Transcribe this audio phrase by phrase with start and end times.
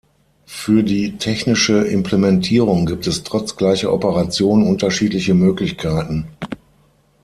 [0.47, 6.27] Für die technische Implementierung gibt es trotz gleicher Operation unterschiedliche Möglichkeiten.